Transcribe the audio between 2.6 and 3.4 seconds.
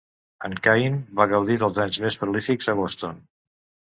a Boston.